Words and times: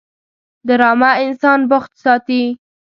ډرامه 0.67 1.11
انسان 1.25 1.59
بوخت 1.69 1.91
ساتي 2.03 2.41